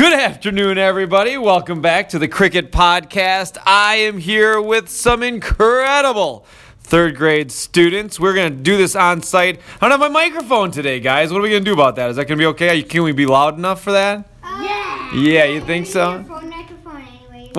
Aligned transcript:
Good 0.00 0.14
afternoon, 0.14 0.78
everybody. 0.78 1.36
Welcome 1.36 1.82
back 1.82 2.08
to 2.08 2.18
the 2.18 2.26
Cricket 2.26 2.72
Podcast. 2.72 3.58
I 3.66 3.96
am 3.96 4.16
here 4.16 4.58
with 4.58 4.88
some 4.88 5.22
incredible 5.22 6.46
third 6.78 7.16
grade 7.16 7.52
students. 7.52 8.18
We're 8.18 8.32
going 8.32 8.50
to 8.50 8.62
do 8.62 8.78
this 8.78 8.96
on 8.96 9.20
site. 9.20 9.60
I 9.78 9.86
don't 9.86 9.90
have 9.90 10.00
my 10.00 10.08
microphone 10.08 10.70
today, 10.70 11.00
guys. 11.00 11.30
What 11.30 11.40
are 11.40 11.42
we 11.42 11.50
going 11.50 11.62
to 11.62 11.70
do 11.70 11.74
about 11.74 11.96
that? 11.96 12.08
Is 12.08 12.16
that 12.16 12.24
going 12.24 12.38
to 12.38 12.42
be 12.42 12.46
okay? 12.46 12.82
Can 12.82 13.02
we 13.02 13.12
be 13.12 13.26
loud 13.26 13.58
enough 13.58 13.82
for 13.82 13.92
that? 13.92 14.26
Yeah. 14.42 15.14
Yeah, 15.14 15.44
you 15.44 15.60
think 15.60 15.84
so? 15.84 16.24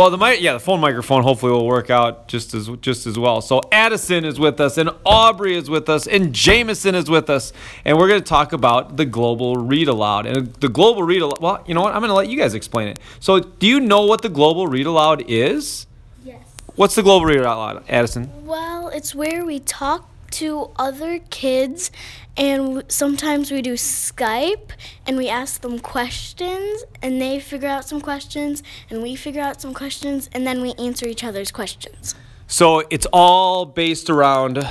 Phone 0.00 0.10
microphone 0.10 0.10
anyway. 0.10 0.10
Well, 0.10 0.10
the 0.10 0.18
mic, 0.18 0.40
yeah, 0.42 0.52
the 0.54 0.60
phone 0.60 0.80
microphone 0.80 1.22
hopefully 1.22 1.52
will 1.52 1.66
work 1.66 1.90
out 1.90 2.28
just 2.28 2.54
as 2.54 2.68
just 2.80 3.06
as 3.06 3.18
well. 3.18 3.40
So 3.40 3.60
Addison 3.70 4.24
is 4.24 4.38
with 4.38 4.60
us, 4.60 4.78
and 4.78 4.90
Aubrey 5.04 5.56
is 5.56 5.68
with 5.68 5.88
us, 5.88 6.06
and 6.06 6.32
Jameson 6.32 6.94
is 6.94 7.10
with 7.10 7.30
us, 7.30 7.52
and 7.84 7.98
we're 7.98 8.08
going 8.08 8.20
to 8.20 8.26
talk 8.26 8.52
about 8.52 8.96
the 8.96 9.04
global 9.04 9.56
read 9.56 9.88
aloud. 9.88 10.26
And 10.26 10.54
the 10.54 10.68
global 10.68 11.02
read 11.02 11.22
aloud. 11.22 11.40
Well, 11.40 11.64
you 11.66 11.74
know 11.74 11.82
what? 11.82 11.94
I'm 11.94 12.00
going 12.00 12.08
to 12.10 12.14
let 12.14 12.28
you 12.28 12.38
guys 12.38 12.54
explain 12.54 12.88
it. 12.88 12.98
So, 13.20 13.40
do 13.40 13.66
you 13.66 13.80
know 13.80 14.06
what 14.06 14.22
the 14.22 14.28
global 14.28 14.66
read 14.66 14.86
aloud 14.86 15.24
is? 15.28 15.86
Yes. 16.24 16.40
What's 16.76 16.94
the 16.94 17.02
global 17.02 17.26
read 17.26 17.40
aloud, 17.40 17.84
Addison? 17.88 18.46
Well, 18.46 18.88
it's 18.88 19.14
where 19.14 19.44
we 19.44 19.60
talk 19.60 20.09
to 20.32 20.70
other 20.76 21.18
kids, 21.30 21.90
and 22.36 22.84
sometimes 22.88 23.50
we 23.50 23.62
do 23.62 23.74
Skype 23.74 24.70
and 25.06 25.16
we 25.16 25.28
ask 25.28 25.60
them 25.60 25.78
questions, 25.78 26.84
and 27.02 27.20
they 27.20 27.40
figure 27.40 27.68
out 27.68 27.86
some 27.86 28.00
questions, 28.00 28.62
and 28.88 29.02
we 29.02 29.16
figure 29.16 29.42
out 29.42 29.60
some 29.60 29.74
questions, 29.74 30.30
and 30.32 30.46
then 30.46 30.62
we 30.62 30.72
answer 30.74 31.06
each 31.06 31.24
other's 31.24 31.50
questions. 31.50 32.14
So 32.46 32.82
it's 32.90 33.06
all 33.12 33.66
based 33.66 34.10
around 34.10 34.66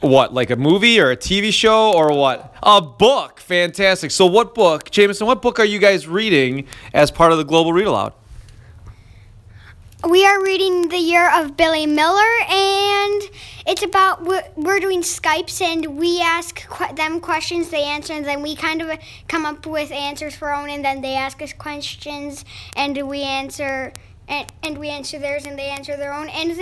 what, 0.00 0.32
like 0.32 0.50
a 0.50 0.56
movie 0.56 0.98
or 1.00 1.10
a 1.10 1.16
TV 1.16 1.52
show 1.52 1.92
or 1.92 2.16
what? 2.16 2.54
A 2.62 2.80
book. 2.80 3.40
Fantastic. 3.40 4.10
So 4.10 4.26
what 4.26 4.54
book, 4.54 4.90
Jameson? 4.90 5.26
What 5.26 5.42
book 5.42 5.58
are 5.58 5.64
you 5.64 5.78
guys 5.78 6.08
reading 6.08 6.66
as 6.94 7.10
part 7.10 7.32
of 7.32 7.38
the 7.38 7.44
global 7.44 7.72
read 7.72 7.86
aloud? 7.86 8.14
We 10.08 10.24
are 10.24 10.42
reading 10.42 10.88
The 10.88 10.96
Year 10.96 11.30
of 11.30 11.58
Billy 11.58 11.84
Miller, 11.84 12.22
and 12.48 13.22
it's 13.66 13.82
about 13.82 14.24
we're, 14.24 14.80
doing 14.80 15.02
Skypes, 15.02 15.60
and 15.60 15.98
we 15.98 16.22
ask 16.22 16.66
them 16.96 17.20
questions, 17.20 17.68
they 17.68 17.82
answer, 17.82 18.14
and 18.14 18.24
then 18.24 18.40
we 18.40 18.56
kind 18.56 18.80
of 18.80 18.98
come 19.28 19.44
up 19.44 19.66
with 19.66 19.92
answers 19.92 20.34
for 20.34 20.48
our 20.48 20.62
own, 20.62 20.70
and 20.70 20.82
then 20.82 21.02
they 21.02 21.16
ask 21.16 21.42
us 21.42 21.52
questions, 21.52 22.46
and 22.76 22.96
we 23.08 23.20
answer. 23.22 23.92
And, 24.26 24.50
and 24.62 24.78
we 24.78 24.88
answer 24.88 25.18
theirs, 25.18 25.44
and 25.44 25.58
they 25.58 25.70
answer 25.70 25.96
their 25.96 26.14
own. 26.14 26.28
And 26.28 26.52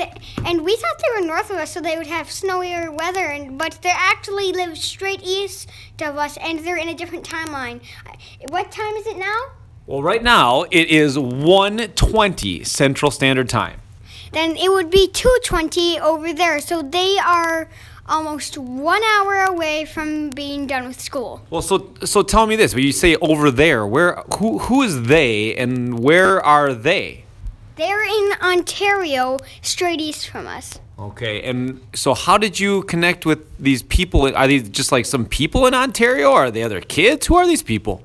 and 0.47 0.64
we 0.64 0.75
thought 0.77 0.98
they 0.98 1.20
were 1.20 1.27
north 1.27 1.50
of 1.50 1.58
us, 1.58 1.70
so 1.73 1.83
they 1.83 1.98
would 1.98 2.06
have 2.06 2.28
snowier 2.28 2.91
weather. 2.91 3.27
And 3.27 3.58
but 3.58 3.78
they 3.83 3.92
actually 3.92 4.52
live 4.52 4.78
straight 4.78 5.23
east 5.23 5.69
of 6.00 6.17
us, 6.17 6.39
and 6.39 6.61
they're 6.61 6.78
in 6.78 6.89
a 6.89 6.95
different 6.95 7.28
timeline. 7.28 7.83
What 8.48 8.73
time 8.73 8.95
is 8.95 9.06
it 9.06 9.19
now? 9.19 9.52
Well, 9.89 10.03
right 10.03 10.22
now 10.22 10.64
it 10.70 10.91
is 10.91 11.17
1:20 11.17 12.62
Central 12.62 13.11
Standard 13.11 13.48
Time. 13.48 13.81
then 14.33 14.55
it 14.58 14.70
would 14.70 14.91
be 14.91 15.08
220 15.08 15.98
over 15.98 16.34
there. 16.34 16.61
So 16.61 16.83
they 16.83 17.17
are 17.17 17.69
almost 18.06 18.58
one 18.58 19.03
hour 19.14 19.45
away 19.45 19.86
from 19.86 20.28
being 20.28 20.67
done 20.67 20.86
with 20.86 21.00
school. 21.00 21.41
Well, 21.48 21.62
so 21.62 21.89
so 22.05 22.20
tell 22.20 22.47
me 22.47 22.55
this. 22.55 22.75
When 22.75 22.84
you 22.84 22.92
say 22.92 23.17
over 23.22 23.50
there, 23.50 23.86
where 23.86 24.22
who 24.36 24.58
who 24.58 24.83
is 24.83 25.05
they 25.05 25.56
and 25.56 25.98
where 26.00 26.45
are 26.45 26.75
they? 26.75 27.25
They're 27.77 28.05
in 28.05 28.28
Ontario, 28.42 29.39
straight 29.62 30.02
east 30.02 30.28
from 30.28 30.47
us. 30.47 30.78
Okay, 30.98 31.41
and 31.48 31.80
so 31.95 32.12
how 32.12 32.36
did 32.36 32.61
you 32.61 32.83
connect 32.83 33.25
with 33.25 33.41
these 33.58 33.83
people? 33.83 34.20
Are 34.36 34.47
these 34.47 34.69
just 34.69 34.92
like 34.92 35.06
some 35.06 35.25
people 35.25 35.67
in 35.67 35.73
Ontario? 35.73 36.33
Or 36.33 36.41
are 36.47 36.50
they 36.50 36.62
other 36.62 36.83
kids? 36.83 37.27
Who 37.28 37.36
are 37.36 37.47
these 37.47 37.62
people? 37.62 38.02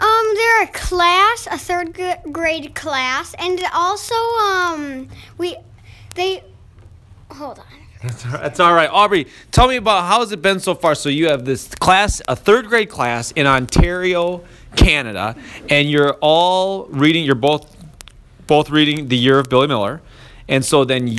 Um, 0.00 0.34
they're 0.34 0.62
a 0.62 0.68
class, 0.68 1.48
a 1.50 1.58
third 1.58 1.98
grade 2.30 2.74
class, 2.74 3.34
and 3.38 3.60
also 3.72 4.14
um, 4.14 5.08
we, 5.38 5.56
they, 6.14 6.44
hold 7.30 7.58
on. 7.58 7.64
That's 8.02 8.24
all, 8.24 8.32
right. 8.32 8.42
That's 8.42 8.60
all 8.60 8.74
right. 8.74 8.90
Aubrey, 8.90 9.26
tell 9.50 9.66
me 9.66 9.76
about 9.76 10.04
how 10.04 10.20
has 10.20 10.30
it 10.30 10.40
been 10.40 10.60
so 10.60 10.74
far? 10.74 10.94
So 10.94 11.08
you 11.08 11.28
have 11.28 11.44
this 11.44 11.66
class, 11.66 12.22
a 12.28 12.36
third 12.36 12.68
grade 12.68 12.90
class 12.90 13.32
in 13.32 13.46
Ontario, 13.46 14.44
Canada, 14.76 15.34
and 15.68 15.90
you're 15.90 16.12
all 16.20 16.86
reading. 16.86 17.24
You're 17.24 17.34
both 17.34 17.76
both 18.46 18.70
reading 18.70 19.08
the 19.08 19.16
Year 19.16 19.40
of 19.40 19.48
Billy 19.48 19.66
Miller, 19.66 20.00
and 20.48 20.64
so 20.64 20.84
then 20.84 21.18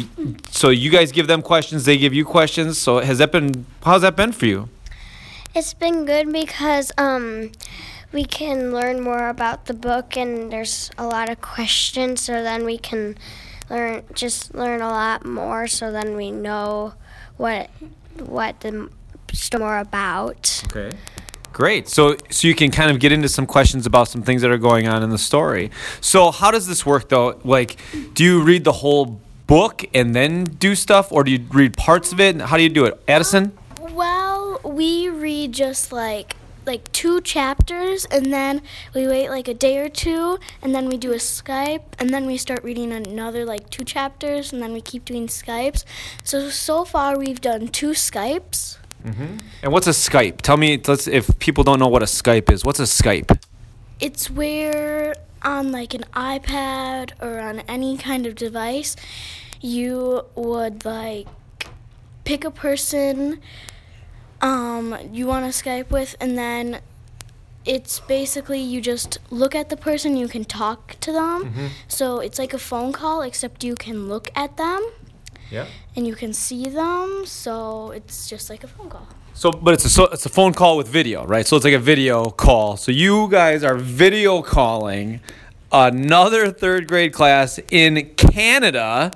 so 0.50 0.70
you 0.70 0.90
guys 0.90 1.12
give 1.12 1.28
them 1.28 1.42
questions, 1.42 1.84
they 1.84 1.98
give 1.98 2.14
you 2.14 2.24
questions. 2.24 2.78
So 2.78 3.00
has 3.00 3.18
that 3.18 3.34
been? 3.34 3.66
How's 3.84 4.04
that 4.04 4.16
been 4.16 4.32
for 4.32 4.46
you? 4.46 4.70
It's 5.54 5.74
been 5.74 6.06
good 6.06 6.32
because 6.32 6.92
um, 6.98 7.52
we 8.12 8.26
can 8.26 8.72
learn 8.74 9.02
more 9.02 9.30
about 9.30 9.66
the 9.66 9.74
book, 9.74 10.18
and 10.18 10.52
there's 10.52 10.92
a 10.98 11.06
lot 11.06 11.30
of 11.30 11.42
questions. 11.42 12.22
So 12.22 12.44
then 12.44 12.66
we 12.66 12.78
can 12.78 13.18
learn, 13.70 14.04
just 14.14 14.54
learn 14.56 14.82
a 14.82 14.90
lot 14.90 15.26
more. 15.26 15.68
So 15.68 15.92
then 15.92 16.16
we 16.16 16.32
know 16.32 16.94
what 17.38 17.70
what 18.18 18.60
the 18.62 18.90
story 19.34 19.64
more 19.64 19.80
about. 19.80 20.64
Okay. 20.68 20.96
Great. 21.52 21.88
So 21.88 22.16
so 22.30 22.48
you 22.48 22.56
can 22.56 22.72
kind 22.72 22.92
of 22.92 23.00
get 23.00 23.12
into 23.12 23.28
some 23.28 23.46
questions 23.46 23.86
about 23.86 24.08
some 24.08 24.22
things 24.22 24.42
that 24.42 24.52
are 24.52 24.58
going 24.58 24.88
on 24.88 25.04
in 25.04 25.10
the 25.10 25.18
story. 25.18 25.72
So 26.00 26.32
how 26.32 26.52
does 26.52 26.68
this 26.68 26.86
work 26.86 27.10
though? 27.10 27.40
Like 27.44 27.78
do 28.14 28.24
you 28.24 28.44
read 28.44 28.64
the 28.64 28.72
whole 28.72 29.20
book 29.48 29.84
and 29.94 30.16
then 30.16 30.44
do 30.44 30.76
stuff 30.76 31.12
or 31.12 31.24
do 31.24 31.32
you 31.32 31.46
read 31.52 31.76
parts 31.76 32.12
of 32.12 32.20
it? 32.20 32.40
How 32.40 32.58
do 32.58 32.64
you 32.64 32.70
do 32.70 32.86
it? 32.86 33.02
Addison? 33.08 33.58
Um, 33.82 33.96
well, 33.96 34.62
we 34.64 35.10
read 35.10 35.52
just 35.54 35.92
like 35.92 36.36
like 36.66 36.92
two 36.92 37.22
chapters 37.22 38.06
and 38.06 38.32
then 38.32 38.62
we 38.94 39.08
wait 39.08 39.30
like 39.30 39.48
a 39.48 39.54
day 39.54 39.78
or 39.78 39.90
two 39.90 40.40
and 40.62 40.74
then 40.74 40.88
we 40.88 40.98
do 40.98 41.12
a 41.12 41.18
Skype 41.18 41.84
and 41.98 42.14
then 42.14 42.26
we 42.26 42.38
start 42.38 42.64
reading 42.64 42.92
another 42.92 43.46
like 43.46 43.70
two 43.70 43.84
chapters 43.84 44.54
and 44.54 44.62
then 44.62 44.74
we 44.74 44.82
keep 44.82 45.06
doing 45.06 45.28
Skypes. 45.28 45.84
So 46.24 46.50
so 46.50 46.86
far 46.86 47.18
we've 47.18 47.42
done 47.42 47.68
two 47.68 47.92
Skypes. 47.92 48.78
Mhm. 49.04 49.40
And 49.64 49.72
what's 49.72 49.88
a 49.88 49.92
Skype? 49.92 50.42
Tell 50.42 50.58
me 50.58 50.82
let's 50.86 51.08
if 51.08 51.38
people 51.40 51.64
don't 51.64 51.80
know 51.80 51.88
what 51.88 52.04
a 52.04 52.08
Skype 52.08 52.52
is. 52.52 52.66
What's 52.66 52.80
a 52.80 52.84
Skype? 52.84 53.40
It's 54.00 54.30
where 54.30 55.16
on 55.42 55.72
like 55.72 55.94
an 55.94 56.04
iPad 56.14 57.12
or 57.22 57.40
on 57.40 57.62
any 57.62 57.98
kind 57.98 58.26
of 58.26 58.36
device 58.36 58.96
you 59.62 60.26
would 60.36 60.86
like 60.86 61.28
pick 62.26 62.44
a 62.44 62.52
person 62.52 63.40
um 64.42 64.96
you 65.12 65.28
want 65.28 65.52
to 65.52 65.64
Skype 65.64 65.90
with 65.92 66.16
and 66.20 66.38
then 66.38 66.80
it's 67.66 68.00
basically 68.00 68.60
you 68.60 68.82
just 68.82 69.20
look 69.30 69.54
at 69.54 69.70
the 69.70 69.78
person 69.78 70.16
you 70.18 70.28
can 70.28 70.46
talk 70.46 70.96
to 71.02 71.12
them. 71.12 71.70
So 71.88 72.20
it's 72.20 72.40
like 72.40 72.54
a 72.54 72.58
phone 72.58 72.94
call 72.94 73.22
except 73.22 73.64
you 73.64 73.76
can 73.76 74.08
look 74.08 74.30
at 74.36 74.58
them 74.58 74.82
Yeah. 75.52 75.66
and 75.96 76.08
you 76.08 76.16
can 76.16 76.34
see 76.34 76.70
them. 76.70 77.24
So 77.26 77.92
it's 77.92 78.28
just 78.30 78.50
like 78.50 78.64
a 78.64 78.68
phone 78.68 78.90
call. 78.90 79.08
So, 79.34 79.52
but 79.52 79.74
it's 79.74 79.86
a 79.86 79.90
so 79.90 80.06
it's 80.06 80.26
a 80.26 80.30
phone 80.30 80.54
call 80.54 80.78
with 80.78 80.88
video, 80.88 81.26
right? 81.26 81.46
So 81.46 81.56
it's 81.58 81.66
like 81.66 81.74
a 81.74 81.80
video 81.80 82.30
call. 82.30 82.78
So 82.78 82.92
you 82.92 83.28
guys 83.30 83.64
are 83.64 83.76
video 83.78 84.42
calling 84.42 85.20
another 85.72 86.52
third 86.52 86.88
grade 86.88 87.14
class 87.14 87.60
in 87.72 88.10
Canada 88.16 89.12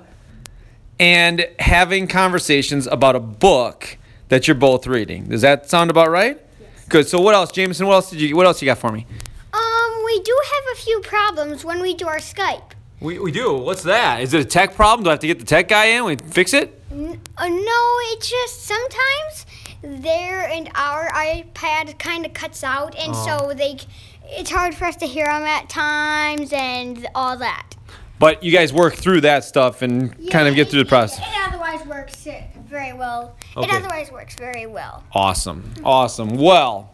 and 1.00 1.48
having 1.58 2.06
conversations 2.06 2.86
about 2.86 3.16
a 3.16 3.20
book 3.20 3.96
that 4.28 4.46
you're 4.48 4.54
both 4.54 4.86
reading. 4.86 5.24
Does 5.24 5.42
that 5.42 5.68
sound 5.68 5.90
about 5.90 6.10
right? 6.10 6.40
Good. 6.88 7.08
So 7.08 7.20
what 7.20 7.34
else, 7.34 7.50
Jameson? 7.52 7.86
What 7.86 7.94
else 7.94 8.10
did 8.10 8.20
you? 8.20 8.36
What 8.36 8.46
else 8.46 8.60
you 8.60 8.66
got 8.66 8.78
for 8.78 8.92
me? 8.92 9.06
Um, 9.52 10.02
we 10.04 10.20
do 10.20 10.38
have 10.44 10.76
a 10.76 10.80
few 10.80 11.00
problems 11.00 11.64
when 11.64 11.80
we 11.80 11.94
do 11.94 12.06
our 12.06 12.18
Skype. 12.18 12.72
We, 13.00 13.18
we 13.18 13.32
do. 13.32 13.54
What's 13.54 13.82
that? 13.82 14.20
Is 14.20 14.34
it 14.34 14.40
a 14.40 14.44
tech 14.44 14.74
problem? 14.74 15.04
Do 15.04 15.10
I 15.10 15.12
have 15.14 15.20
to 15.20 15.26
get 15.26 15.38
the 15.38 15.44
tech 15.44 15.68
guy 15.68 15.86
in? 15.86 16.04
We 16.04 16.16
fix 16.16 16.54
it? 16.54 16.80
N- 16.90 17.20
uh, 17.36 17.48
no, 17.48 17.88
it's 18.12 18.30
just 18.30 18.62
sometimes 18.62 19.46
their 19.82 20.48
and 20.48 20.70
our 20.74 21.10
iPad 21.10 21.98
kind 21.98 22.24
of 22.24 22.32
cuts 22.32 22.64
out, 22.64 22.94
and 22.96 23.14
so 23.14 23.52
they, 23.54 23.78
it's 24.24 24.50
hard 24.50 24.74
for 24.74 24.86
us 24.86 24.96
to 24.96 25.06
hear 25.06 25.26
them 25.26 25.42
at 25.42 25.68
times 25.68 26.52
and 26.52 27.06
all 27.14 27.36
that. 27.38 27.74
But 28.18 28.42
you 28.42 28.52
guys 28.52 28.72
work 28.72 28.94
through 28.94 29.22
that 29.22 29.44
stuff 29.44 29.82
and 29.82 30.30
kind 30.30 30.48
of 30.48 30.54
get 30.54 30.68
through 30.70 30.84
the 30.84 30.88
process. 30.88 31.18
It, 31.18 31.24
it 31.30 31.48
otherwise 31.48 31.86
works 31.86 32.26
uh, 32.26 32.40
very 32.74 32.92
well. 32.92 33.36
It 33.56 33.72
otherwise 33.72 34.10
works 34.10 34.34
very 34.34 34.66
well. 34.66 35.04
Awesome. 35.12 35.72
Awesome. 35.84 36.36
Well, 36.36 36.90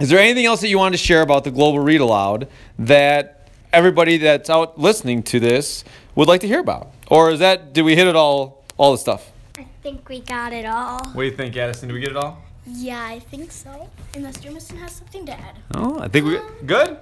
is 0.00 0.10
there 0.10 0.18
anything 0.18 0.46
else 0.46 0.60
that 0.62 0.68
you 0.68 0.78
wanted 0.78 0.98
to 0.98 1.02
share 1.02 1.22
about 1.22 1.44
the 1.44 1.52
Global 1.52 1.78
Read 1.78 2.00
Aloud 2.00 2.48
that 2.80 3.48
everybody 3.72 4.18
that's 4.18 4.50
out 4.50 4.78
listening 4.78 5.22
to 5.22 5.38
this 5.38 5.84
would 6.16 6.26
like 6.26 6.40
to 6.40 6.48
hear 6.48 6.58
about? 6.60 6.90
Or 7.08 7.30
is 7.30 7.38
that 7.38 7.72
did 7.72 7.82
we 7.82 7.94
hit 7.94 8.08
it 8.08 8.16
all 8.16 8.64
all 8.76 8.92
the 8.92 8.98
stuff? 8.98 9.30
I 9.56 9.66
think 9.82 10.08
we 10.08 10.20
got 10.20 10.52
it 10.52 10.66
all. 10.66 10.98
What 11.12 11.22
do 11.22 11.28
you 11.28 11.36
think, 11.36 11.56
Addison? 11.56 11.88
Did 11.88 11.94
we 11.94 12.00
get 12.00 12.10
it 12.10 12.16
all? 12.16 12.42
Yeah, 12.66 13.00
I 13.00 13.20
think 13.20 13.52
so. 13.52 13.88
Unless 14.14 14.38
Jameson 14.40 14.76
has 14.78 14.92
something 14.92 15.24
to 15.26 15.32
add. 15.32 15.56
Oh, 15.76 16.00
I 16.00 16.08
think 16.08 16.26
we 16.26 16.36
um, 16.36 16.52
good. 16.66 16.98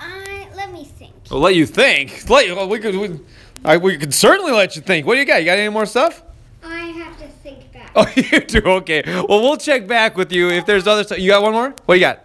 I 0.00 0.46
let 0.54 0.72
me 0.72 0.84
think. 0.84 1.12
We'll 1.30 1.40
let 1.40 1.56
you 1.56 1.66
think. 1.66 2.30
Let 2.30 2.46
you, 2.46 2.64
we 2.66 2.78
could 2.78 2.94
we, 2.94 3.18
I, 3.64 3.76
we 3.76 3.98
could 3.98 4.14
certainly 4.14 4.52
let 4.52 4.76
you 4.76 4.82
think. 4.82 5.04
What 5.04 5.14
do 5.14 5.20
you 5.20 5.26
got? 5.26 5.40
You 5.40 5.46
got 5.46 5.58
any 5.58 5.68
more 5.68 5.84
stuff? 5.84 6.22
I 6.62 6.78
have 6.78 7.18
to 7.18 7.26
think 7.42 7.58
back. 7.60 7.70
Oh, 7.96 8.06
you 8.14 8.40
do. 8.40 8.60
Okay. 8.60 9.02
Well, 9.06 9.40
we'll 9.42 9.56
check 9.56 9.86
back 9.86 10.16
with 10.16 10.32
you 10.32 10.48
if 10.48 10.64
there's 10.66 10.86
other 10.86 11.02
stuff. 11.04 11.18
You 11.18 11.28
got 11.30 11.42
one 11.42 11.52
more? 11.52 11.70
What 11.86 11.94
do 11.94 12.00
you 12.00 12.00
got? 12.06 12.20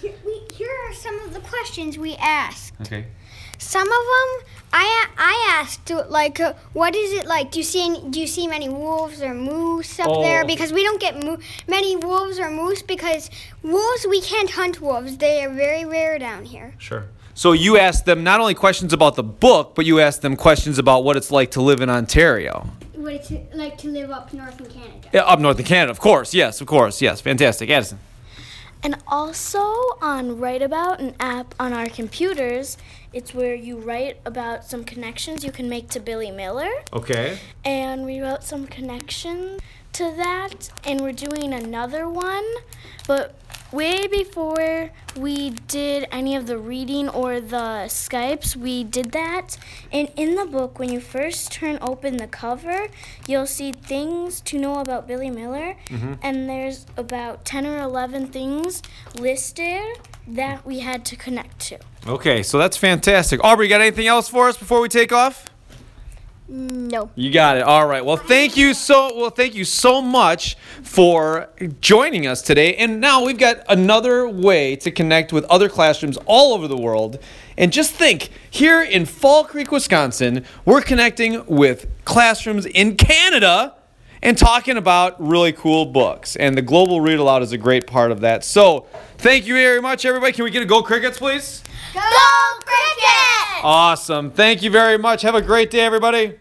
Here, 0.00 0.14
we, 0.24 0.40
here 0.54 0.70
are 0.88 0.92
some 0.94 1.18
of 1.20 1.34
the 1.34 1.40
questions 1.40 1.48
questions 1.58 1.98
we 1.98 2.14
asked. 2.16 2.72
Okay. 2.82 3.06
Some 3.58 3.82
of 3.88 3.88
them 3.88 4.46
I 4.72 5.06
I 5.18 5.56
asked 5.60 5.90
like, 6.08 6.38
uh, 6.38 6.52
what 6.72 6.94
is 6.94 7.12
it 7.18 7.26
like? 7.26 7.50
Do 7.50 7.58
you 7.58 7.64
see 7.64 7.84
any, 7.84 8.00
do 8.10 8.20
you 8.20 8.26
see 8.28 8.46
many 8.46 8.68
wolves 8.68 9.20
or 9.20 9.34
moose 9.34 9.98
up 9.98 10.06
Oh. 10.08 10.22
there? 10.22 10.44
Because 10.44 10.72
we 10.72 10.84
don't 10.84 11.00
get 11.00 11.22
mo- 11.24 11.38
many 11.66 11.96
wolves 11.96 12.38
or 12.38 12.48
moose 12.50 12.82
because 12.82 13.28
wolves 13.62 14.06
we 14.08 14.20
can't 14.20 14.50
hunt 14.50 14.80
wolves. 14.80 15.16
They 15.18 15.44
are 15.44 15.52
very 15.52 15.84
rare 15.84 16.18
down 16.18 16.44
here. 16.44 16.74
Sure. 16.78 17.06
So 17.34 17.52
you 17.52 17.76
asked 17.78 18.04
them 18.04 18.22
not 18.22 18.38
only 18.40 18.54
questions 18.54 18.92
about 18.92 19.16
the 19.16 19.22
book, 19.24 19.74
but 19.74 19.84
you 19.84 19.98
asked 20.00 20.22
them 20.22 20.36
questions 20.36 20.78
about 20.78 21.02
what 21.02 21.16
it's 21.16 21.30
like 21.32 21.50
to 21.52 21.60
live 21.62 21.80
in 21.80 21.90
Ontario. 21.90 22.68
What 23.08 23.14
it's 23.14 23.32
like 23.54 23.78
to 23.78 23.88
live 23.88 24.10
up 24.10 24.34
north 24.34 24.60
in 24.60 24.66
Canada. 24.66 25.08
Yeah, 25.14 25.22
up 25.22 25.40
north 25.40 25.58
in 25.58 25.64
Canada, 25.64 25.90
of 25.90 25.98
course. 25.98 26.34
Yes, 26.34 26.60
of 26.60 26.66
course. 26.66 27.00
Yes, 27.00 27.22
fantastic. 27.22 27.70
Addison. 27.70 28.00
And 28.82 28.96
also 29.06 29.60
on 30.02 30.38
Write 30.38 30.60
About, 30.60 31.00
an 31.00 31.14
app 31.18 31.54
on 31.58 31.72
our 31.72 31.88
computers, 31.88 32.76
it's 33.14 33.32
where 33.32 33.54
you 33.54 33.78
write 33.78 34.18
about 34.26 34.66
some 34.66 34.84
connections 34.84 35.42
you 35.42 35.50
can 35.50 35.70
make 35.70 35.88
to 35.88 36.00
Billy 36.00 36.30
Miller. 36.30 36.68
Okay. 36.92 37.38
And 37.64 38.04
we 38.04 38.20
wrote 38.20 38.44
some 38.44 38.66
connections 38.66 39.62
to 39.94 40.14
that, 40.14 40.68
and 40.84 41.00
we're 41.00 41.12
doing 41.12 41.54
another 41.54 42.10
one. 42.10 42.44
But 43.06 43.34
way 43.72 44.06
before 44.06 44.90
we 45.16 45.50
did 45.50 46.06
any 46.10 46.34
of 46.36 46.46
the 46.46 46.58
reading 46.58 47.08
or 47.08 47.40
the 47.40 47.86
Skypes, 47.86 48.56
we 48.56 48.84
did 48.84 49.12
that. 49.12 49.56
And 49.92 50.10
in 50.16 50.36
the 50.36 50.46
book, 50.46 50.78
when 50.78 50.90
you 50.90 51.00
first 51.00 51.52
turn 51.52 51.78
open 51.80 52.16
the 52.16 52.26
cover, 52.26 52.88
you'll 53.26 53.46
see 53.46 53.72
things 53.72 54.40
to 54.42 54.58
know 54.58 54.80
about 54.80 55.06
Billy 55.06 55.30
Miller. 55.30 55.76
Mm-hmm. 55.86 56.14
And 56.22 56.48
there's 56.48 56.86
about 56.96 57.44
10 57.44 57.66
or 57.66 57.78
11 57.78 58.28
things 58.28 58.82
listed 59.18 59.82
that 60.26 60.64
we 60.66 60.80
had 60.80 61.04
to 61.06 61.16
connect 61.16 61.58
to. 61.60 61.78
Okay, 62.06 62.42
so 62.42 62.58
that's 62.58 62.76
fantastic. 62.76 63.42
Aubrey, 63.42 63.66
you 63.66 63.70
got 63.70 63.80
anything 63.80 64.06
else 64.06 64.28
for 64.28 64.48
us 64.48 64.56
before 64.56 64.80
we 64.80 64.88
take 64.88 65.12
off? 65.12 65.46
No. 66.48 67.10
You 67.14 67.30
got 67.30 67.58
it. 67.58 67.62
All 67.62 67.86
right. 67.86 68.02
Well, 68.02 68.16
thank 68.16 68.56
you 68.56 68.72
so 68.72 69.14
well. 69.14 69.30
Thank 69.30 69.54
you 69.54 69.64
so 69.64 70.00
much 70.00 70.56
for 70.82 71.50
joining 71.80 72.26
us 72.26 72.40
today. 72.40 72.74
And 72.76 73.00
now 73.00 73.24
we've 73.24 73.36
got 73.38 73.62
another 73.68 74.26
way 74.26 74.74
to 74.76 74.90
connect 74.90 75.32
with 75.32 75.44
other 75.44 75.68
classrooms 75.68 76.16
all 76.24 76.54
over 76.54 76.66
the 76.66 76.76
world. 76.76 77.18
And 77.58 77.72
just 77.72 77.92
think, 77.92 78.30
here 78.50 78.82
in 78.82 79.04
Fall 79.04 79.44
Creek, 79.44 79.70
Wisconsin, 79.70 80.44
we're 80.64 80.80
connecting 80.80 81.44
with 81.46 81.86
classrooms 82.04 82.64
in 82.64 82.96
Canada 82.96 83.74
and 84.22 84.36
talking 84.36 84.76
about 84.76 85.14
really 85.20 85.52
cool 85.52 85.86
books. 85.86 86.36
And 86.36 86.56
the 86.56 86.62
Global 86.62 87.00
Read 87.00 87.18
Aloud 87.18 87.42
is 87.42 87.52
a 87.52 87.58
great 87.58 87.86
part 87.86 88.10
of 88.10 88.20
that. 88.20 88.44
So, 88.44 88.86
thank 89.18 89.46
you 89.46 89.54
very 89.54 89.80
much, 89.80 90.04
everybody. 90.04 90.32
Can 90.32 90.44
we 90.44 90.50
get 90.50 90.62
a 90.62 90.66
go 90.66 90.82
crickets, 90.82 91.18
please? 91.18 91.62
Go 91.94 92.00
cricket! 92.60 93.64
Awesome. 93.64 94.30
Thank 94.30 94.62
you 94.62 94.70
very 94.70 94.98
much. 94.98 95.22
Have 95.22 95.34
a 95.34 95.42
great 95.42 95.70
day, 95.70 95.80
everybody. 95.80 96.38